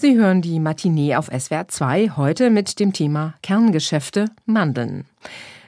Sie 0.00 0.16
hören 0.16 0.40
die 0.40 0.60
Matinee 0.60 1.14
auf 1.14 1.26
SWR 1.26 1.68
2 1.68 2.12
heute 2.16 2.48
mit 2.48 2.80
dem 2.80 2.94
Thema 2.94 3.34
Kerngeschäfte 3.42 4.30
Mandeln. 4.46 5.04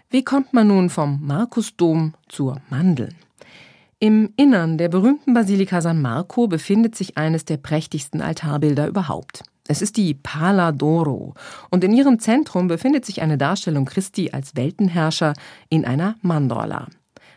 Wie 0.09 0.25
kommt 0.25 0.55
man 0.55 0.69
nun 0.69 0.89
vom 0.89 1.21
Markusdom 1.27 2.15
zur 2.31 2.63
Mandel? 2.71 3.11
Im 3.99 4.33
Innern 4.37 4.79
der 4.79 4.89
berühmten 4.89 5.35
Basilika 5.35 5.83
San 5.83 6.01
Marco 6.01 6.47
befindet 6.47 6.95
sich 6.95 7.19
eines 7.19 7.45
der 7.45 7.59
prächtigsten 7.59 8.23
Altarbilder 8.23 8.87
überhaupt. 8.87 9.43
Es 9.69 9.83
ist 9.83 9.99
die 9.99 10.15
Pala 10.15 10.71
d'Oro 10.71 11.35
und 11.69 11.85
in 11.85 11.93
ihrem 11.93 12.19
Zentrum 12.19 12.69
befindet 12.69 13.05
sich 13.05 13.21
eine 13.21 13.37
Darstellung 13.37 13.85
Christi 13.85 14.31
als 14.33 14.57
Weltenherrscher 14.57 15.35
in 15.69 15.85
einer 15.85 16.15
Mandorla. 16.23 16.87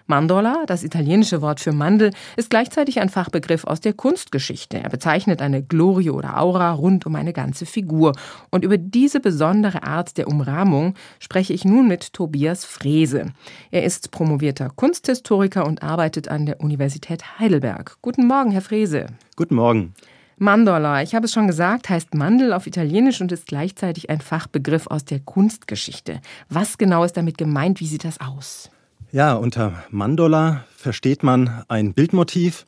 Mandorla, 0.07 0.65
das 0.67 0.83
italienische 0.83 1.41
Wort 1.41 1.59
für 1.59 1.71
Mandel, 1.71 2.11
ist 2.37 2.51
gleichzeitig 2.51 2.99
ein 2.99 3.09
Fachbegriff 3.09 3.63
aus 3.63 3.81
der 3.81 3.93
Kunstgeschichte. 3.93 4.77
Er 4.77 4.89
bezeichnet 4.89 5.41
eine 5.41 5.63
Glorie 5.63 6.11
oder 6.11 6.39
Aura 6.39 6.73
rund 6.73 7.07
um 7.07 7.15
eine 7.15 7.33
ganze 7.33 7.65
Figur. 7.65 8.11
Und 8.51 8.63
über 8.63 8.77
diese 8.77 9.19
besondere 9.19 9.81
Art 9.81 10.17
der 10.17 10.27
Umrahmung 10.27 10.93
spreche 11.17 11.53
ich 11.53 11.65
nun 11.65 11.87
mit 11.87 12.13
Tobias 12.13 12.65
Frese. 12.65 13.33
Er 13.71 13.83
ist 13.83 14.11
promovierter 14.11 14.69
Kunsthistoriker 14.69 15.65
und 15.65 15.81
arbeitet 15.81 16.27
an 16.27 16.45
der 16.45 16.61
Universität 16.61 17.39
Heidelberg. 17.39 17.97
Guten 18.03 18.27
Morgen, 18.27 18.51
Herr 18.51 18.61
Frese. 18.61 19.07
Guten 19.35 19.55
Morgen. 19.55 19.95
Mandorla, 20.37 21.01
ich 21.01 21.15
habe 21.15 21.25
es 21.25 21.33
schon 21.33 21.47
gesagt, 21.47 21.89
heißt 21.89 22.13
Mandel 22.13 22.53
auf 22.53 22.67
Italienisch 22.67 23.21
und 23.21 23.31
ist 23.31 23.47
gleichzeitig 23.47 24.11
ein 24.11 24.21
Fachbegriff 24.21 24.85
aus 24.85 25.05
der 25.05 25.21
Kunstgeschichte. 25.21 26.21
Was 26.47 26.77
genau 26.77 27.03
ist 27.03 27.17
damit 27.17 27.39
gemeint? 27.39 27.79
Wie 27.79 27.87
sieht 27.87 28.03
das 28.03 28.19
aus? 28.19 28.69
Ja, 29.15 29.35
unter 29.35 29.81
Mandola 29.91 30.65
versteht 30.75 31.23
man 31.23 31.63
ein 31.69 31.93
Bildmotiv, 31.93 32.65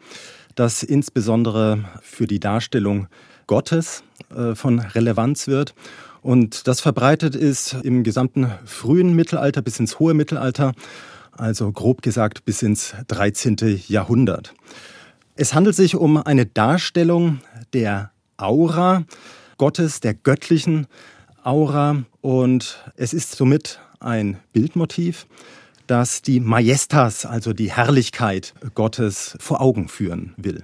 das 0.55 0.81
insbesondere 0.81 1.83
für 2.01 2.25
die 2.25 2.39
Darstellung 2.39 3.07
Gottes 3.47 4.01
äh, 4.33 4.55
von 4.55 4.79
Relevanz 4.79 5.47
wird. 5.47 5.75
Und 6.21 6.65
das 6.69 6.79
verbreitet 6.79 7.35
ist 7.35 7.73
im 7.83 8.05
gesamten 8.05 8.49
frühen 8.63 9.13
Mittelalter 9.13 9.61
bis 9.61 9.77
ins 9.81 9.99
hohe 9.99 10.13
Mittelalter, 10.13 10.71
also 11.33 11.69
grob 11.73 12.01
gesagt 12.01 12.45
bis 12.45 12.63
ins 12.63 12.95
13. 13.09 13.81
Jahrhundert. 13.89 14.53
Es 15.35 15.53
handelt 15.53 15.75
sich 15.75 15.97
um 15.97 16.15
eine 16.15 16.45
Darstellung 16.45 17.41
der 17.73 18.11
Aura 18.37 19.03
Gottes, 19.57 19.99
der 19.99 20.13
göttlichen 20.13 20.87
Aura. 21.43 22.05
Und 22.21 22.85
es 22.95 23.13
ist 23.13 23.35
somit 23.35 23.81
ein 23.99 24.37
Bildmotiv, 24.53 25.27
das 25.87 26.21
die 26.21 26.39
Majestas, 26.39 27.25
also 27.25 27.53
die 27.53 27.71
Herrlichkeit 27.71 28.53
Gottes, 28.75 29.37
vor 29.39 29.61
Augen 29.61 29.87
führen 29.87 30.33
will. 30.37 30.63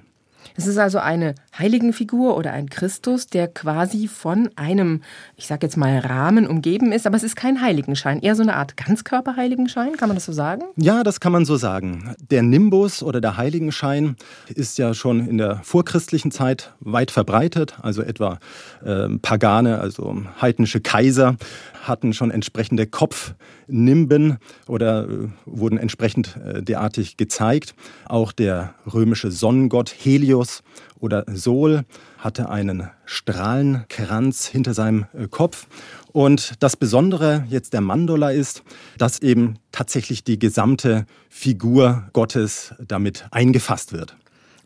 Es 0.56 0.68
ist 0.68 0.78
also 0.78 1.00
eine 1.00 1.36
Heiligenfigur 1.58 2.38
oder 2.38 2.52
ein 2.52 2.70
Christus, 2.70 3.28
der 3.28 3.48
quasi 3.48 4.08
von 4.08 4.50
einem, 4.56 5.02
ich 5.36 5.48
sage 5.48 5.66
jetzt 5.66 5.78
mal, 5.78 5.98
Rahmen 6.00 6.48
umgeben 6.48 6.92
ist, 6.92 7.08
aber 7.08 7.16
es 7.16 7.24
ist 7.24 7.36
kein 7.36 7.62
Heiligenschein, 7.62 8.20
eher 8.20 8.36
so 8.36 8.44
eine 8.44 8.56
Art 8.56 8.78
Ganzkörperheiligenschein, 8.78 9.98
kann 9.98 10.10
man 10.10 10.16
das 10.16 10.26
so 10.26 10.32
sagen? 10.32 10.64
Ja, 10.76 11.04
das 11.04 11.20
kann 11.20 11.32
man 11.32 11.46
so 11.46 11.58
sagen. 11.58 12.16
Der 12.30 12.44
Nimbus 12.44 13.02
oder 13.02 13.20
der 13.20 13.38
Heiligenschein 13.38 14.16
ist 14.54 14.78
ja 14.78 14.94
schon 14.94 15.28
in 15.28 15.38
der 15.38 15.62
vorchristlichen 15.64 16.32
Zeit 16.32 16.74
weit 16.80 17.10
verbreitet, 17.10 17.78
also 17.82 18.04
etwa 18.04 18.40
äh, 18.86 19.10
Pagane, 19.22 19.80
also 19.80 20.22
heidnische 20.40 20.82
Kaiser 20.82 21.36
hatten 21.84 22.14
schon 22.14 22.32
entsprechende 22.32 22.88
Kopfnimben 22.88 24.38
oder 24.68 25.08
äh, 25.08 25.28
wurden 25.46 25.78
entsprechend 25.78 26.38
äh, 26.38 26.64
derartig 26.64 27.18
gezeigt. 27.18 27.76
Auch 28.06 28.32
der 28.32 28.74
römische 28.92 29.32
Sonnengott 29.32 29.94
Helios 29.98 30.64
oder 31.00 31.26
Sol 31.28 31.84
hatte 32.18 32.50
einen 32.50 32.90
Strahlenkranz 33.06 34.48
hinter 34.48 34.74
seinem 34.74 35.06
äh, 35.14 35.28
Kopf. 35.28 35.68
Und 36.12 36.64
das 36.64 36.78
Besondere 36.78 37.46
jetzt 37.50 37.74
der 37.74 37.82
Mandola 37.82 38.32
ist, 38.32 38.64
dass 38.98 39.22
eben 39.22 39.60
tatsächlich 39.72 40.24
die 40.24 40.40
gesamte 40.40 41.06
Figur 41.30 42.10
Gottes 42.14 42.74
damit 42.80 43.28
eingefasst 43.32 43.94
wird. 43.94 44.16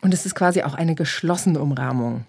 Und 0.00 0.14
es 0.14 0.26
ist 0.26 0.34
quasi 0.34 0.62
auch 0.62 0.74
eine 0.74 0.94
geschlossene 0.94 1.58
Umrahmung. 1.58 2.24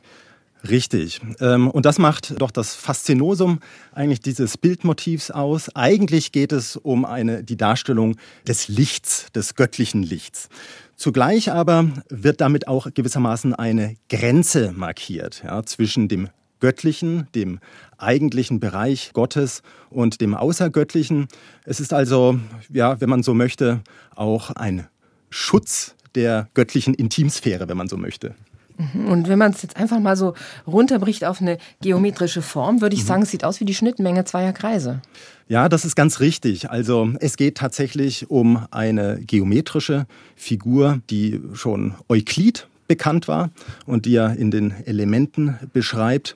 Richtig. 0.67 1.21
Ähm, 1.39 1.69
und 1.69 1.85
das 1.85 1.99
macht 1.99 2.39
doch 2.41 2.51
das 2.51 2.75
Faszinosum 2.75 3.59
eigentlich 3.93 4.19
dieses 4.19 4.57
Bildmotivs 4.57 5.31
aus. 5.31 5.73
Eigentlich 5.75 6.31
geht 6.31 6.51
es 6.51 6.75
um 6.75 7.05
eine, 7.05 7.43
die 7.43 7.55
Darstellung 7.55 8.17
des 8.47 8.67
Lichts, 8.67 9.27
des 9.33 9.55
göttlichen 9.55 10.03
Lichts. 10.03 10.49
Zugleich 10.97 11.51
aber 11.51 11.87
wird 12.09 12.41
damit 12.41 12.67
auch 12.67 12.87
gewissermaßen 12.93 13.53
eine 13.53 13.95
Grenze 14.09 14.73
markiert 14.75 15.43
ja, 15.45 15.63
zwischen 15.63 16.09
dem 16.09 16.29
göttlichen, 16.59 17.27
dem 17.35 17.59
eigentlichen 17.97 18.59
Bereich 18.59 19.11
Gottes 19.13 19.63
und 19.89 20.19
dem 20.19 20.35
außergöttlichen. 20.35 21.29
Es 21.63 21.79
ist 21.79 21.93
also, 21.93 22.37
ja, 22.67 22.99
wenn 22.99 23.09
man 23.09 23.23
so 23.23 23.33
möchte, 23.33 23.81
auch 24.13 24.51
ein 24.51 24.87
Schutz 25.29 25.95
der 26.15 26.49
göttlichen 26.53 26.93
Intimsphäre, 26.93 27.69
wenn 27.69 27.77
man 27.77 27.87
so 27.87 27.95
möchte. 27.95 28.35
Mhm. 28.79 29.07
Und 29.07 29.27
wenn 29.27 29.37
man 29.37 29.51
es 29.51 29.61
jetzt 29.61 29.77
einfach 29.77 29.99
mal 29.99 30.15
so 30.15 30.33
runterbricht 30.65 31.25
auf 31.25 31.41
eine 31.41 31.57
geometrische 31.81 32.41
Form, 32.41 32.81
würde 32.81 32.95
ich 32.95 33.03
mhm. 33.03 33.07
sagen, 33.07 33.21
es 33.23 33.31
sieht 33.31 33.43
aus 33.43 33.59
wie 33.59 33.65
die 33.65 33.75
Schnittmenge 33.75 34.23
zweier 34.25 34.53
Kreise. 34.53 35.01
Ja, 35.47 35.67
das 35.67 35.83
ist 35.83 35.95
ganz 35.95 36.19
richtig. 36.19 36.69
Also 36.69 37.09
es 37.19 37.35
geht 37.35 37.57
tatsächlich 37.57 38.29
um 38.29 38.65
eine 38.71 39.19
geometrische 39.19 40.05
Figur, 40.35 40.99
die 41.09 41.41
schon 41.53 41.95
Euklid 42.07 42.67
bekannt 42.87 43.27
war 43.27 43.49
und 43.85 44.05
die 44.05 44.15
er 44.15 44.35
in 44.35 44.51
den 44.51 44.73
Elementen 44.85 45.57
beschreibt 45.73 46.35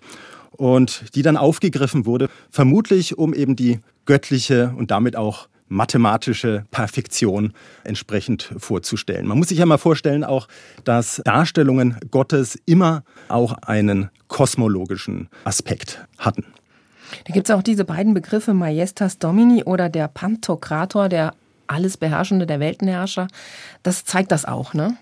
und 0.51 1.15
die 1.15 1.21
dann 1.21 1.37
aufgegriffen 1.37 2.05
wurde, 2.05 2.29
vermutlich 2.49 3.17
um 3.17 3.33
eben 3.33 3.55
die 3.55 3.79
göttliche 4.05 4.73
und 4.77 4.91
damit 4.91 5.15
auch 5.15 5.47
mathematische 5.73 6.65
Perfektion 6.71 7.53
entsprechend 7.83 8.53
vorzustellen. 8.57 9.27
Man 9.27 9.37
muss 9.37 9.49
sich 9.49 9.57
ja 9.57 9.65
mal 9.65 9.77
vorstellen 9.77 10.23
auch, 10.23 10.47
dass 10.83 11.21
Darstellungen 11.25 11.97
Gottes 12.11 12.57
immer 12.65 13.03
auch 13.27 13.53
einen 13.63 14.09
kosmologischen 14.27 15.29
Aspekt 15.43 16.05
hatten. 16.17 16.45
Da 17.25 17.33
gibt 17.33 17.49
es 17.49 17.55
auch 17.55 17.63
diese 17.63 17.85
beiden 17.85 18.13
Begriffe 18.13 18.53
Majestas 18.53 19.19
Domini 19.19 19.63
oder 19.63 19.89
der 19.89 20.07
Pantokrator, 20.07 21.09
der 21.09 21.33
alles 21.67 21.97
Beherrschende, 21.97 22.45
der 22.45 22.59
Weltenherrscher. 22.59 23.27
Das 23.83 24.05
zeigt 24.05 24.31
das 24.31 24.45
auch, 24.45 24.73
ne? 24.73 24.97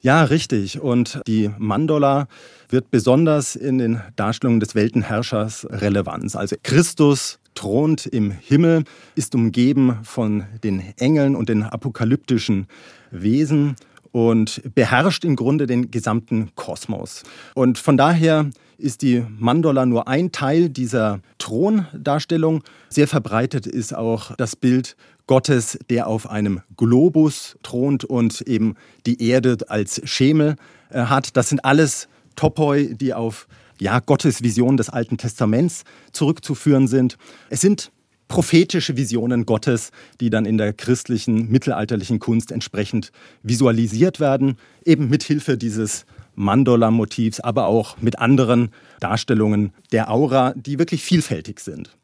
Ja, 0.00 0.22
richtig. 0.24 0.80
Und 0.80 1.20
die 1.26 1.50
Mandola 1.58 2.28
wird 2.68 2.90
besonders 2.90 3.56
in 3.56 3.78
den 3.78 4.00
Darstellungen 4.14 4.60
des 4.60 4.74
Weltenherrschers 4.74 5.66
Relevanz. 5.70 6.36
Also 6.36 6.56
Christus 6.62 7.40
thront 7.58 8.06
im 8.06 8.30
Himmel, 8.30 8.84
ist 9.16 9.34
umgeben 9.34 9.98
von 10.04 10.44
den 10.62 10.94
Engeln 10.96 11.34
und 11.34 11.48
den 11.48 11.64
apokalyptischen 11.64 12.68
Wesen 13.10 13.74
und 14.12 14.62
beherrscht 14.76 15.24
im 15.24 15.34
Grunde 15.34 15.66
den 15.66 15.90
gesamten 15.90 16.50
Kosmos. 16.54 17.24
Und 17.54 17.78
von 17.78 17.96
daher 17.96 18.48
ist 18.78 19.02
die 19.02 19.24
Mandola 19.28 19.86
nur 19.86 20.06
ein 20.06 20.30
Teil 20.30 20.68
dieser 20.68 21.18
Throndarstellung. 21.38 22.62
Sehr 22.90 23.08
verbreitet 23.08 23.66
ist 23.66 23.92
auch 23.92 24.36
das 24.36 24.54
Bild 24.54 24.96
Gottes, 25.26 25.78
der 25.90 26.06
auf 26.06 26.30
einem 26.30 26.60
Globus 26.76 27.58
thront 27.64 28.04
und 28.04 28.40
eben 28.42 28.76
die 29.04 29.20
Erde 29.20 29.58
als 29.66 30.00
Schemel 30.04 30.54
äh, 30.90 31.00
hat. 31.00 31.36
Das 31.36 31.48
sind 31.48 31.64
alles 31.64 32.08
Topoi, 32.38 32.94
die 32.94 33.14
auf 33.14 33.48
ja, 33.80 33.98
Gottes 33.98 34.44
Vision 34.44 34.76
des 34.76 34.90
Alten 34.90 35.18
Testaments 35.18 35.82
zurückzuführen 36.12 36.86
sind. 36.86 37.18
Es 37.50 37.60
sind 37.60 37.90
prophetische 38.28 38.96
Visionen 38.96 39.44
Gottes, 39.44 39.90
die 40.20 40.30
dann 40.30 40.46
in 40.46 40.56
der 40.56 40.72
christlichen, 40.72 41.50
mittelalterlichen 41.50 42.20
Kunst 42.20 42.52
entsprechend 42.52 43.10
visualisiert 43.42 44.20
werden, 44.20 44.56
eben 44.84 45.08
mit 45.08 45.24
Hilfe 45.24 45.58
dieses 45.58 46.06
Mandala-Motivs, 46.36 47.40
aber 47.40 47.66
auch 47.66 47.96
mit 48.00 48.20
anderen 48.20 48.70
Darstellungen 49.00 49.72
der 49.90 50.08
Aura, 50.08 50.54
die 50.54 50.78
wirklich 50.78 51.02
vielfältig 51.02 51.58
sind. 51.58 51.96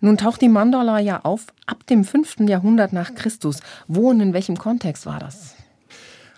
Nun 0.00 0.16
taucht 0.16 0.42
die 0.42 0.48
Mandala 0.48 1.00
ja 1.00 1.24
auf 1.24 1.46
ab 1.66 1.84
dem 1.88 2.04
5. 2.04 2.40
Jahrhundert 2.46 2.92
nach 2.92 3.16
Christus. 3.16 3.58
Wo 3.88 4.10
und 4.10 4.20
in 4.20 4.32
welchem 4.32 4.58
Kontext 4.58 5.06
war 5.06 5.18
das? 5.18 5.55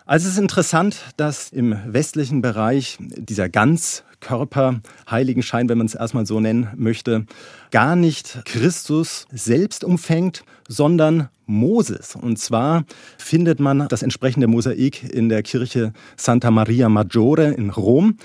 Also 0.09 0.27
es 0.27 0.33
ist 0.33 0.41
interessant, 0.41 0.97
dass 1.19 1.51
im 1.51 1.77
westlichen 1.87 2.41
Bereich 2.41 2.97
dieser 2.99 3.51
Ganzkörper 3.51 4.81
Heiligenschein, 5.11 5.69
wenn 5.69 5.77
man 5.77 5.87
es 5.87 5.95
erstmal 5.95 6.25
so 6.25 6.41
nennen 6.41 6.69
möchte, 6.77 7.27
gar 7.73 7.95
nicht 7.95 8.41
Christus 8.47 9.27
selbst 9.31 9.85
umfängt, 9.85 10.45
sondern 10.67 11.29
Moses. 11.45 12.17
Und 12.17 12.39
zwar 12.39 12.87
findet 13.19 13.61
man 13.61 13.87
das 13.87 14.03
entsprechende 14.03 14.47
Mosaik 14.47 15.05
in 15.13 15.29
der 15.29 15.43
Kirche 15.43 15.93
Santa 16.17 16.51
Maria 16.51 16.89
Maggiore 16.89 17.49
in 17.49 17.69
Rom. 17.69 18.17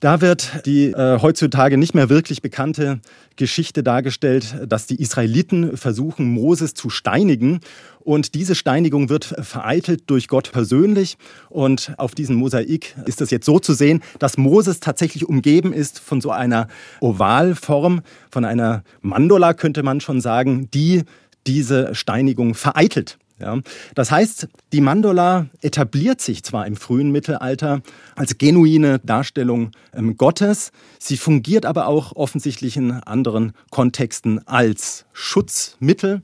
Da 0.00 0.20
wird 0.20 0.64
die 0.64 0.92
äh, 0.92 1.18
heutzutage 1.20 1.76
nicht 1.76 1.92
mehr 1.92 2.08
wirklich 2.08 2.40
bekannte 2.40 3.00
Geschichte 3.34 3.82
dargestellt, 3.82 4.54
dass 4.68 4.86
die 4.86 5.00
Israeliten 5.02 5.76
versuchen, 5.76 6.30
Moses 6.30 6.74
zu 6.74 6.88
steinigen. 6.88 7.58
Und 7.98 8.36
diese 8.36 8.54
Steinigung 8.54 9.08
wird 9.08 9.24
vereitelt 9.24 10.04
durch 10.06 10.28
Gott 10.28 10.52
persönlich. 10.52 11.18
Und 11.48 11.94
auf 11.96 12.14
diesem 12.14 12.36
Mosaik 12.36 12.94
ist 13.06 13.20
es 13.20 13.32
jetzt 13.32 13.44
so 13.44 13.58
zu 13.58 13.74
sehen, 13.74 14.00
dass 14.20 14.38
Moses 14.38 14.78
tatsächlich 14.78 15.28
umgeben 15.28 15.72
ist 15.72 15.98
von 15.98 16.20
so 16.20 16.30
einer 16.30 16.68
Ovalform, 17.00 18.02
von 18.30 18.44
einer 18.44 18.84
Mandola 19.00 19.52
könnte 19.52 19.82
man 19.82 20.00
schon 20.00 20.20
sagen, 20.20 20.70
die 20.72 21.02
diese 21.48 21.92
Steinigung 21.96 22.54
vereitelt. 22.54 23.18
Ja, 23.40 23.58
das 23.94 24.10
heißt, 24.10 24.48
die 24.72 24.80
Mandola 24.80 25.46
etabliert 25.60 26.20
sich 26.20 26.42
zwar 26.42 26.66
im 26.66 26.76
frühen 26.76 27.12
Mittelalter 27.12 27.82
als 28.16 28.36
genuine 28.38 28.98
Darstellung 28.98 29.70
ähm, 29.94 30.16
Gottes, 30.16 30.72
sie 30.98 31.16
fungiert 31.16 31.64
aber 31.64 31.86
auch 31.86 32.16
offensichtlich 32.16 32.76
in 32.76 32.90
anderen 32.90 33.52
Kontexten 33.70 34.46
als 34.48 35.06
Schutzmittel, 35.12 36.22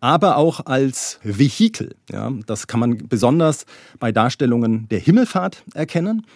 aber 0.00 0.36
auch 0.36 0.66
als 0.66 1.20
Vehikel. 1.22 1.94
Ja, 2.10 2.30
das 2.46 2.66
kann 2.66 2.80
man 2.80 3.08
besonders 3.08 3.64
bei 3.98 4.12
Darstellungen 4.12 4.88
der 4.88 4.98
Himmelfahrt 4.98 5.64
erkennen. 5.74 6.26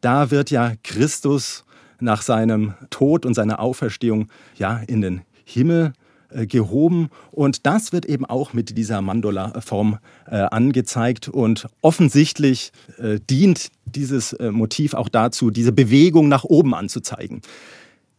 Da 0.00 0.30
wird 0.30 0.50
ja 0.50 0.72
Christus 0.84 1.64
nach 2.00 2.22
seinem 2.22 2.74
Tod 2.90 3.26
und 3.26 3.34
seiner 3.34 3.60
Auferstehung 3.60 4.28
ja 4.56 4.78
in 4.86 5.00
den 5.00 5.22
Himmel 5.44 5.92
gehoben. 6.30 7.08
Und 7.30 7.66
das 7.66 7.92
wird 7.92 8.06
eben 8.06 8.24
auch 8.24 8.52
mit 8.52 8.76
dieser 8.76 9.02
Mandola-Form 9.02 9.98
äh, 10.26 10.36
angezeigt. 10.36 11.28
Und 11.28 11.66
offensichtlich 11.82 12.72
äh, 12.98 13.18
dient 13.30 13.68
dieses 13.84 14.32
äh, 14.34 14.50
Motiv 14.50 14.94
auch 14.94 15.08
dazu, 15.08 15.50
diese 15.50 15.72
Bewegung 15.72 16.28
nach 16.28 16.44
oben 16.44 16.74
anzuzeigen. 16.74 17.42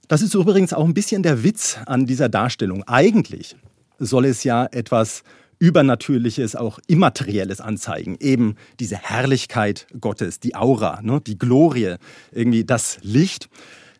Das 0.08 0.22
ist 0.22 0.34
übrigens 0.34 0.74
auch 0.74 0.86
ein 0.86 0.94
bisschen 0.94 1.22
der 1.24 1.44
Witz 1.44 1.78
an 1.86 2.06
dieser 2.06 2.30
Darstellung. 2.30 2.84
Eigentlich 2.88 3.56
soll 4.00 4.26
es 4.26 4.44
ja 4.44 4.66
etwas 4.66 5.24
Übernatürliches, 5.60 6.56
auch 6.56 6.80
Immaterielles 6.88 7.62
anzeigen. 7.62 8.18
Eben 8.20 8.56
diese 8.80 8.96
Herrlichkeit 8.96 9.88
Gottes, 10.00 10.40
die 10.40 10.56
Aura, 10.56 11.02
ne, 11.02 11.20
die 11.26 11.38
Glorie, 11.38 11.96
irgendwie 12.32 12.64
das 12.64 13.00
Licht. 13.02 13.50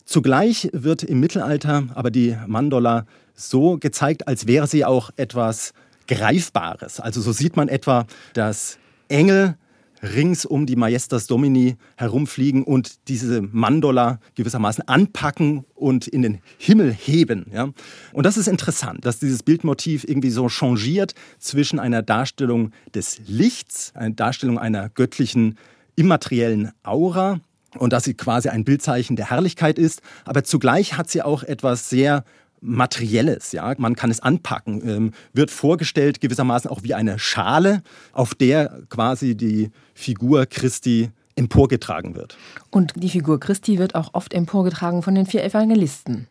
Zugleich 0.06 0.70
wird 0.72 1.04
im 1.04 1.20
Mittelalter 1.20 1.84
aber 1.96 2.12
die 2.12 2.38
Mandola 2.46 3.06
so 3.38 3.78
gezeigt, 3.78 4.28
als 4.28 4.48
wäre 4.48 4.68
sie 4.68 4.84
auch 4.84 5.12
etwas 5.16 5.74
Greifbares. 6.08 7.00
Also 7.00 7.22
so 7.22 7.32
sieht 7.32 7.56
man 7.56 7.70
etwa, 7.70 8.06
dass 8.34 8.78
Engel 9.08 9.56
rings 10.04 10.46
um 10.46 10.66
die 10.66 10.76
Majestas 10.76 11.28
Domini 11.28 11.76
herumfliegen 11.96 12.64
und 12.64 13.08
diese 13.08 13.42
Mandola 13.42 14.20
gewissermaßen 14.36 14.88
anpacken 14.88 15.66
und 15.76 16.08
in 16.08 16.22
den 16.22 16.40
Himmel 16.58 16.94
heben. 16.94 17.48
Ja? 17.52 17.70
Und 18.14 18.26
das 18.26 18.38
ist 18.38 18.48
interessant, 18.48 19.06
dass 19.06 19.20
dieses 19.20 19.44
Bildmotiv 19.44 20.04
irgendwie 20.08 20.30
so 20.30 20.50
changiert 20.50 21.14
zwischen 21.40 21.80
einer 21.80 22.04
Darstellung 22.04 22.72
des 22.94 23.20
Lichts, 23.28 23.92
einer 23.96 24.14
Darstellung 24.16 24.60
einer 24.60 24.90
göttlichen 24.90 25.58
immateriellen 25.96 26.72
Aura 26.84 27.40
und 27.78 27.92
dass 27.92 28.04
sie 28.04 28.14
quasi 28.14 28.50
ein 28.50 28.64
Bildzeichen 28.64 29.16
der 29.16 29.30
Herrlichkeit 29.30 29.80
ist, 29.80 30.02
aber 30.26 30.44
zugleich 30.44 30.98
hat 30.98 31.10
sie 31.10 31.22
auch 31.22 31.44
etwas 31.44 31.90
sehr 31.90 32.24
Materielles. 32.62 33.52
Ja? 33.52 33.74
Man 33.78 33.96
kann 33.96 34.12
es 34.12 34.20
anpacken, 34.20 34.88
ähm, 34.88 35.12
wird 35.34 35.52
vorgestellt 35.52 36.22
gewissermaßen 36.22 36.70
auch 36.70 36.84
wie 36.84 36.94
eine 36.94 37.20
Schale, 37.20 37.82
auf 38.14 38.36
der 38.36 38.82
quasi 38.90 39.36
die 39.36 39.72
Figur 39.94 40.46
Christi 40.46 41.12
emporgetragen 41.36 42.16
wird. 42.16 42.38
Und 42.72 42.94
die 42.96 43.10
Figur 43.10 43.40
Christi 43.40 43.78
wird 43.78 43.96
auch 43.96 44.14
oft 44.14 44.34
emporgetragen 44.34 45.04
von 45.04 45.16
den 45.16 45.26
vier 45.26 45.44
Evangelisten. 45.44 46.28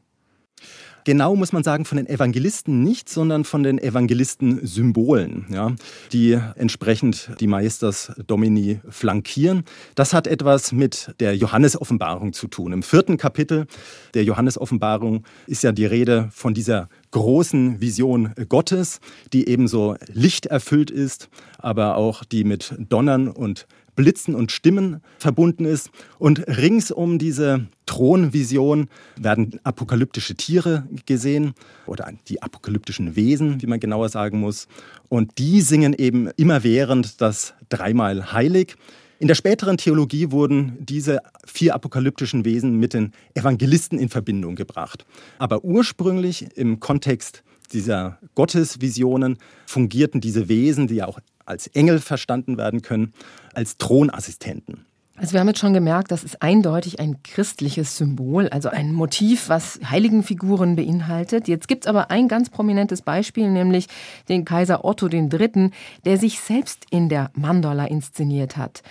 Genau 1.06 1.36
muss 1.36 1.52
man 1.52 1.62
sagen, 1.62 1.84
von 1.84 1.98
den 1.98 2.08
Evangelisten 2.08 2.82
nicht, 2.82 3.08
sondern 3.08 3.44
von 3.44 3.62
den 3.62 3.78
Evangelisten-Symbolen, 3.78 5.46
ja, 5.50 5.72
die 6.12 6.32
entsprechend 6.56 7.30
die 7.38 7.46
Maesters 7.46 8.10
Domini 8.26 8.80
flankieren. 8.88 9.62
Das 9.94 10.12
hat 10.12 10.26
etwas 10.26 10.72
mit 10.72 11.14
der 11.20 11.36
Johannesoffenbarung 11.36 12.32
zu 12.32 12.48
tun. 12.48 12.72
Im 12.72 12.82
vierten 12.82 13.18
Kapitel 13.18 13.68
der 14.14 14.24
Johannesoffenbarung 14.24 15.22
ist 15.46 15.62
ja 15.62 15.70
die 15.70 15.86
Rede 15.86 16.28
von 16.32 16.54
dieser 16.54 16.88
großen 17.12 17.80
Vision 17.80 18.32
Gottes, 18.48 18.98
die 19.32 19.48
ebenso 19.48 19.94
lichterfüllt 20.12 20.90
ist, 20.90 21.28
aber 21.58 21.94
auch 21.94 22.24
die 22.24 22.42
mit 22.42 22.74
Donnern 22.80 23.28
und 23.28 23.68
Blitzen 23.96 24.34
und 24.34 24.52
Stimmen 24.52 25.02
verbunden 25.18 25.64
ist. 25.64 25.90
Und 26.18 26.46
rings 26.46 26.90
um 26.92 27.18
diese 27.18 27.66
Thronvision 27.86 28.88
werden 29.16 29.58
apokalyptische 29.64 30.36
Tiere 30.36 30.86
gesehen 31.06 31.54
oder 31.86 32.12
die 32.28 32.42
apokalyptischen 32.42 33.16
Wesen, 33.16 33.60
wie 33.62 33.66
man 33.66 33.80
genauer 33.80 34.08
sagen 34.08 34.38
muss. 34.38 34.68
Und 35.08 35.38
die 35.38 35.60
singen 35.60 35.94
eben 35.94 36.28
immerwährend 36.36 37.20
das 37.20 37.54
dreimal 37.68 38.32
heilig. 38.32 38.76
In 39.18 39.28
der 39.28 39.34
späteren 39.34 39.78
Theologie 39.78 40.30
wurden 40.30 40.76
diese 40.78 41.20
vier 41.46 41.74
apokalyptischen 41.74 42.44
Wesen 42.44 42.78
mit 42.78 42.92
den 42.92 43.12
Evangelisten 43.32 43.98
in 43.98 44.10
Verbindung 44.10 44.56
gebracht. 44.56 45.06
Aber 45.38 45.64
ursprünglich 45.64 46.54
im 46.56 46.80
Kontext 46.80 47.42
dieser 47.68 48.18
Gottesvisionen 48.34 49.38
fungierten 49.66 50.20
diese 50.20 50.48
Wesen, 50.48 50.86
die 50.86 50.96
ja 50.96 51.06
auch 51.06 51.20
als 51.44 51.66
Engel 51.68 52.00
verstanden 52.00 52.58
werden 52.58 52.82
können, 52.82 53.12
als 53.54 53.78
Thronassistenten. 53.78 54.86
Also 55.18 55.32
wir 55.32 55.40
haben 55.40 55.48
jetzt 55.48 55.60
schon 55.60 55.72
gemerkt, 55.72 56.10
das 56.10 56.24
ist 56.24 56.42
eindeutig 56.42 57.00
ein 57.00 57.22
christliches 57.22 57.96
Symbol, 57.96 58.48
also 58.50 58.68
ein 58.68 58.92
Motiv, 58.92 59.48
was 59.48 59.80
Heiligenfiguren 59.88 60.76
beinhaltet. 60.76 61.48
Jetzt 61.48 61.68
gibt 61.68 61.84
es 61.84 61.88
aber 61.88 62.10
ein 62.10 62.28
ganz 62.28 62.50
prominentes 62.50 63.00
Beispiel, 63.00 63.50
nämlich 63.50 63.86
den 64.28 64.44
Kaiser 64.44 64.84
Otto 64.84 65.08
III., 65.08 65.70
der 66.04 66.18
sich 66.18 66.40
selbst 66.40 66.84
in 66.90 67.08
der 67.08 67.30
Mandala 67.32 67.86
inszeniert 67.86 68.58
hat. 68.58 68.82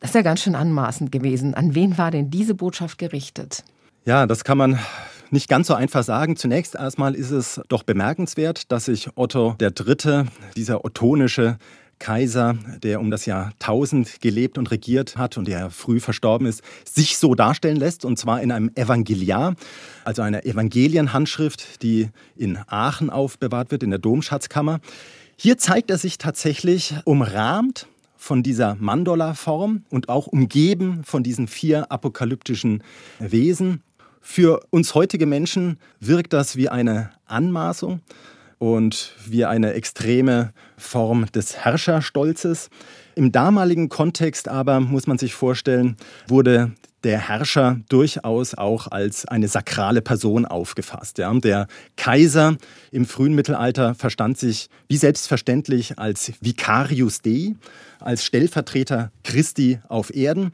Das 0.00 0.10
ist 0.10 0.14
ja 0.16 0.22
ganz 0.22 0.42
schön 0.42 0.56
anmaßend 0.56 1.12
gewesen. 1.12 1.54
An 1.54 1.76
wen 1.76 1.96
war 1.96 2.10
denn 2.10 2.28
diese 2.28 2.56
Botschaft 2.56 2.98
gerichtet? 2.98 3.62
Ja, 4.04 4.26
das 4.26 4.42
kann 4.42 4.58
man 4.58 4.80
nicht 5.32 5.48
ganz 5.48 5.66
so 5.66 5.74
einfach 5.74 6.04
sagen. 6.04 6.36
Zunächst 6.36 6.74
erstmal 6.74 7.14
ist 7.14 7.30
es 7.30 7.60
doch 7.68 7.82
bemerkenswert, 7.82 8.70
dass 8.70 8.84
sich 8.86 9.08
Otto 9.16 9.56
III., 9.60 10.24
dieser 10.56 10.84
ottonische 10.84 11.58
Kaiser, 11.98 12.56
der 12.82 13.00
um 13.00 13.12
das 13.12 13.26
Jahr 13.26 13.52
1000 13.60 14.20
gelebt 14.20 14.58
und 14.58 14.72
regiert 14.72 15.16
hat 15.16 15.38
und 15.38 15.46
der 15.46 15.70
früh 15.70 16.00
verstorben 16.00 16.48
ist, 16.48 16.62
sich 16.84 17.16
so 17.16 17.36
darstellen 17.36 17.76
lässt, 17.76 18.04
und 18.04 18.18
zwar 18.18 18.42
in 18.42 18.50
einem 18.50 18.72
Evangeliar, 18.74 19.54
also 20.04 20.22
einer 20.22 20.44
Evangelienhandschrift, 20.44 21.82
die 21.82 22.08
in 22.36 22.58
Aachen 22.66 23.08
aufbewahrt 23.08 23.70
wird, 23.70 23.84
in 23.84 23.90
der 23.90 24.00
Domschatzkammer. 24.00 24.80
Hier 25.36 25.58
zeigt 25.58 25.90
er 25.90 25.98
sich 25.98 26.18
tatsächlich 26.18 26.94
umrahmt 27.04 27.86
von 28.16 28.42
dieser 28.42 28.76
Mandola-Form 28.76 29.84
und 29.88 30.08
auch 30.08 30.26
umgeben 30.26 31.02
von 31.04 31.22
diesen 31.22 31.46
vier 31.46 31.90
apokalyptischen 31.90 32.82
Wesen. 33.18 33.82
Für 34.22 34.60
uns 34.70 34.94
heutige 34.94 35.26
Menschen 35.26 35.78
wirkt 36.00 36.32
das 36.32 36.56
wie 36.56 36.68
eine 36.68 37.10
Anmaßung 37.26 38.00
und 38.58 39.14
wie 39.26 39.44
eine 39.44 39.74
extreme 39.74 40.52
Form 40.78 41.26
des 41.32 41.56
Herrscherstolzes. 41.56 42.70
Im 43.16 43.32
damaligen 43.32 43.88
Kontext 43.88 44.48
aber, 44.48 44.78
muss 44.78 45.08
man 45.08 45.18
sich 45.18 45.34
vorstellen, 45.34 45.96
wurde 46.28 46.70
der 47.02 47.18
Herrscher 47.18 47.80
durchaus 47.88 48.54
auch 48.54 48.86
als 48.86 49.26
eine 49.26 49.48
sakrale 49.48 50.00
Person 50.00 50.46
aufgefasst. 50.46 51.18
Ja. 51.18 51.34
Der 51.34 51.66
Kaiser 51.96 52.56
im 52.92 53.06
frühen 53.06 53.34
Mittelalter 53.34 53.96
verstand 53.96 54.38
sich 54.38 54.68
wie 54.88 54.96
selbstverständlich 54.96 55.98
als 55.98 56.32
Vicarius 56.40 57.22
Dei, 57.22 57.56
als 57.98 58.24
Stellvertreter 58.24 59.10
Christi 59.24 59.80
auf 59.88 60.14
Erden. 60.14 60.52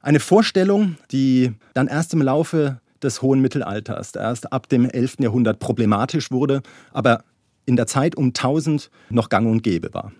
Eine 0.00 0.18
Vorstellung, 0.18 0.96
die 1.12 1.52
dann 1.74 1.86
erst 1.86 2.14
im 2.14 2.22
Laufe 2.22 2.80
des 3.02 3.22
hohen 3.22 3.40
Mittelalters, 3.40 4.14
erst 4.14 4.52
ab 4.52 4.68
dem 4.68 4.88
11. 4.88 5.16
Jahrhundert 5.20 5.58
problematisch 5.58 6.30
wurde, 6.30 6.62
aber 6.92 7.24
in 7.64 7.76
der 7.76 7.86
Zeit 7.86 8.16
um 8.16 8.28
1000 8.28 8.90
noch 9.10 9.28
gang 9.28 9.46
und 9.46 9.62
gäbe 9.62 9.92
war. 9.94 10.12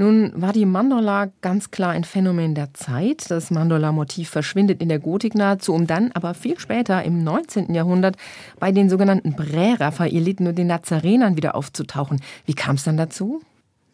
Nun 0.00 0.30
war 0.36 0.52
die 0.52 0.64
Mandola 0.64 1.32
ganz 1.40 1.72
klar 1.72 1.90
ein 1.90 2.04
Phänomen 2.04 2.54
der 2.54 2.72
Zeit. 2.72 3.28
Das 3.32 3.50
Mandola-Motiv 3.50 4.28
verschwindet 4.28 4.80
in 4.80 4.88
der 4.88 5.00
Gotik 5.00 5.34
nahezu, 5.34 5.74
um 5.74 5.88
dann 5.88 6.12
aber 6.12 6.34
viel 6.34 6.56
später 6.60 7.02
im 7.02 7.24
19. 7.24 7.74
Jahrhundert 7.74 8.16
bei 8.60 8.70
den 8.70 8.88
sogenannten 8.88 9.34
Prä-Raphaeliten 9.34 10.46
und 10.46 10.56
den 10.56 10.68
Nazarenern 10.68 11.36
wieder 11.36 11.56
aufzutauchen. 11.56 12.20
Wie 12.46 12.54
kam 12.54 12.76
es 12.76 12.84
dann 12.84 12.96
dazu? 12.96 13.40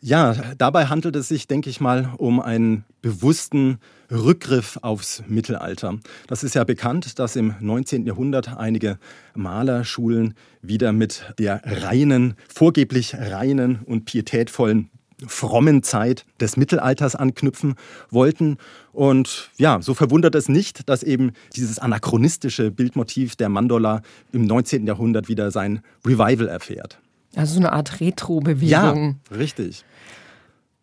Ja, 0.06 0.34
dabei 0.58 0.88
handelt 0.88 1.16
es 1.16 1.28
sich, 1.28 1.48
denke 1.48 1.70
ich 1.70 1.80
mal, 1.80 2.12
um 2.18 2.38
einen 2.38 2.84
bewussten 3.00 3.78
Rückgriff 4.10 4.78
aufs 4.82 5.22
Mittelalter. 5.28 5.98
Das 6.26 6.44
ist 6.44 6.54
ja 6.54 6.64
bekannt, 6.64 7.18
dass 7.18 7.36
im 7.36 7.54
19. 7.58 8.04
Jahrhundert 8.04 8.54
einige 8.54 8.98
Malerschulen 9.34 10.34
wieder 10.60 10.92
mit 10.92 11.32
der 11.38 11.62
reinen, 11.64 12.34
vorgeblich 12.54 13.14
reinen 13.14 13.78
und 13.86 14.04
pietätvollen 14.04 14.90
frommen 15.26 15.82
Zeit 15.82 16.26
des 16.38 16.58
Mittelalters 16.58 17.16
anknüpfen 17.16 17.74
wollten. 18.10 18.58
Und 18.92 19.48
ja, 19.56 19.80
so 19.80 19.94
verwundert 19.94 20.34
es 20.34 20.50
nicht, 20.50 20.86
dass 20.86 21.02
eben 21.02 21.32
dieses 21.56 21.78
anachronistische 21.78 22.70
Bildmotiv 22.70 23.36
der 23.36 23.48
Mandola 23.48 24.02
im 24.32 24.44
19. 24.44 24.86
Jahrhundert 24.86 25.28
wieder 25.28 25.50
sein 25.50 25.80
Revival 26.04 26.48
erfährt. 26.48 26.98
Also 27.36 27.54
so 27.54 27.60
eine 27.60 27.72
Art 27.72 28.00
Retro-Bewegung. 28.00 29.20
Ja, 29.30 29.36
richtig. 29.36 29.84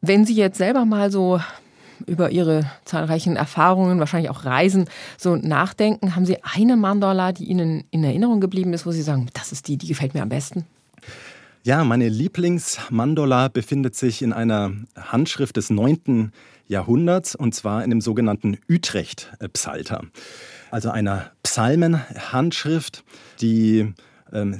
Wenn 0.01 0.25
Sie 0.25 0.35
jetzt 0.35 0.57
selber 0.57 0.85
mal 0.85 1.11
so 1.11 1.39
über 2.07 2.31
Ihre 2.31 2.65
zahlreichen 2.85 3.35
Erfahrungen, 3.35 3.99
wahrscheinlich 3.99 4.31
auch 4.31 4.45
Reisen, 4.45 4.85
so 5.17 5.35
nachdenken, 5.35 6.15
haben 6.15 6.25
Sie 6.25 6.37
eine 6.43 6.75
Mandala, 6.75 7.31
die 7.31 7.45
Ihnen 7.45 7.83
in 7.91 8.03
Erinnerung 8.03 8.41
geblieben 8.41 8.73
ist, 8.73 8.85
wo 8.85 8.91
Sie 8.91 9.03
sagen, 9.03 9.29
das 9.33 9.51
ist 9.51 9.67
die, 9.67 9.77
die 9.77 9.87
gefällt 9.87 10.13
mir 10.13 10.23
am 10.23 10.29
besten? 10.29 10.65
Ja, 11.63 11.83
meine 11.83 12.09
Lieblingsmandola 12.09 13.49
befindet 13.49 13.95
sich 13.95 14.23
in 14.23 14.33
einer 14.33 14.71
Handschrift 14.95 15.57
des 15.57 15.69
9. 15.69 16.31
Jahrhunderts 16.67 17.35
und 17.35 17.53
zwar 17.53 17.83
in 17.83 17.91
dem 17.91 18.01
sogenannten 18.01 18.57
Utrecht-Psalter. 18.67 20.03
Also 20.71 20.89
einer 20.89 21.31
Psalmenhandschrift, 21.43 23.03
die 23.41 23.93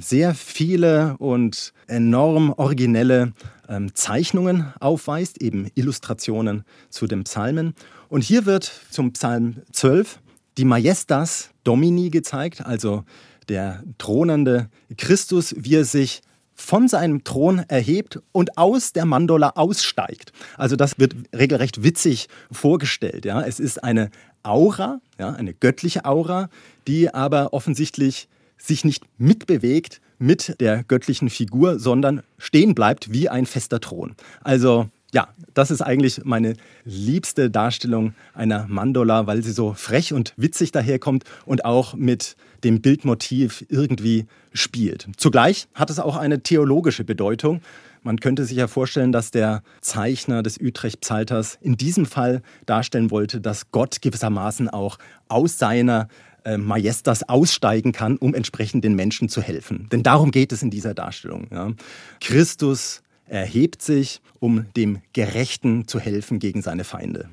sehr 0.00 0.34
viele 0.34 1.16
und 1.18 1.72
enorm 1.86 2.52
originelle 2.56 3.32
ähm, 3.68 3.94
Zeichnungen 3.94 4.72
aufweist, 4.80 5.40
eben 5.40 5.68
Illustrationen 5.74 6.64
zu 6.90 7.06
den 7.06 7.24
Psalmen. 7.24 7.74
Und 8.08 8.22
hier 8.22 8.44
wird 8.46 8.70
zum 8.90 9.12
Psalm 9.12 9.62
12 9.72 10.20
die 10.58 10.64
Majestas 10.64 11.50
Domini 11.64 12.10
gezeigt, 12.10 12.64
also 12.64 13.04
der 13.48 13.82
thronende 13.98 14.68
Christus, 14.96 15.54
wie 15.56 15.76
er 15.76 15.84
sich 15.84 16.22
von 16.54 16.86
seinem 16.86 17.24
Thron 17.24 17.60
erhebt 17.68 18.20
und 18.30 18.58
aus 18.58 18.92
der 18.92 19.04
Mandola 19.04 19.52
aussteigt. 19.56 20.32
Also 20.56 20.76
das 20.76 20.98
wird 20.98 21.14
regelrecht 21.34 21.82
witzig 21.82 22.28
vorgestellt. 22.50 23.24
Ja. 23.24 23.40
Es 23.42 23.58
ist 23.58 23.82
eine 23.82 24.10
Aura, 24.42 25.00
ja, 25.18 25.30
eine 25.30 25.54
göttliche 25.54 26.04
Aura, 26.04 26.48
die 26.86 27.12
aber 27.12 27.52
offensichtlich 27.52 28.28
sich 28.62 28.84
nicht 28.84 29.04
mitbewegt 29.18 30.00
mit 30.18 30.60
der 30.60 30.84
göttlichen 30.84 31.30
Figur, 31.30 31.78
sondern 31.78 32.22
stehen 32.38 32.74
bleibt 32.74 33.12
wie 33.12 33.28
ein 33.28 33.46
fester 33.46 33.80
Thron. 33.80 34.14
Also 34.40 34.88
ja, 35.12 35.28
das 35.52 35.70
ist 35.70 35.82
eigentlich 35.82 36.24
meine 36.24 36.54
liebste 36.84 37.50
Darstellung 37.50 38.14
einer 38.32 38.66
Mandola, 38.68 39.26
weil 39.26 39.42
sie 39.42 39.52
so 39.52 39.74
frech 39.74 40.14
und 40.14 40.32
witzig 40.36 40.72
daherkommt 40.72 41.24
und 41.44 41.64
auch 41.66 41.94
mit 41.94 42.36
dem 42.64 42.80
Bildmotiv 42.80 43.66
irgendwie 43.68 44.26
spielt. 44.54 45.08
Zugleich 45.16 45.68
hat 45.74 45.90
es 45.90 45.98
auch 45.98 46.16
eine 46.16 46.42
theologische 46.42 47.04
Bedeutung. 47.04 47.60
Man 48.02 48.20
könnte 48.20 48.44
sich 48.44 48.56
ja 48.56 48.68
vorstellen, 48.68 49.12
dass 49.12 49.30
der 49.30 49.62
Zeichner 49.80 50.42
des 50.42 50.58
Utrecht-Psalters 50.58 51.58
in 51.60 51.76
diesem 51.76 52.06
Fall 52.06 52.42
darstellen 52.64 53.10
wollte, 53.10 53.40
dass 53.40 53.70
Gott 53.70 54.00
gewissermaßen 54.02 54.68
auch 54.70 54.98
aus 55.28 55.58
seiner 55.58 56.08
äh, 56.44 56.58
Majestas 56.58 57.28
aussteigen 57.28 57.92
kann, 57.92 58.16
um 58.16 58.34
entsprechend 58.34 58.84
den 58.84 58.94
Menschen 58.94 59.28
zu 59.28 59.42
helfen. 59.42 59.88
Denn 59.92 60.02
darum 60.02 60.30
geht 60.30 60.52
es 60.52 60.62
in 60.62 60.70
dieser 60.70 60.94
Darstellung. 60.94 61.46
Ja. 61.50 61.72
Christus 62.20 63.02
erhebt 63.26 63.82
sich, 63.82 64.20
um 64.40 64.66
dem 64.76 65.00
Gerechten 65.12 65.88
zu 65.88 65.98
helfen 66.00 66.38
gegen 66.38 66.62
seine 66.62 66.84
Feinde. 66.84 67.28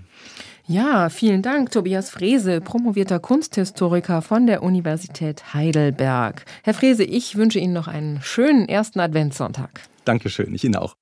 Ja, 0.68 1.10
vielen 1.10 1.42
Dank, 1.42 1.72
Tobias 1.72 2.12
Frese, 2.12 2.62
promovierter 2.62 3.20
Kunsthistoriker 3.20 4.22
von 4.22 4.46
der 4.46 4.62
Universität 4.62 5.56
Heidelberg. 5.56 6.46
Herr 6.62 6.76
Frese, 6.76 7.04
ich 7.04 7.36
wünsche 7.36 7.58
Ihnen 7.58 7.74
noch 7.74 7.88
einen 7.88 8.22
schönen 8.22 8.70
ersten 8.70 9.00
Adventssonntag. 9.00 9.82
Dankeschön, 10.06 10.54
ich 10.54 10.64
Ihnen 10.64 10.76
auch. 10.76 10.94